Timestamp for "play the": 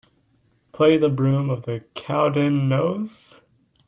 0.71-1.09